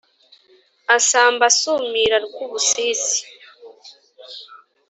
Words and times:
Asamba 0.95 1.41
asumira 1.51 2.15
Rwubusisi, 2.25 3.21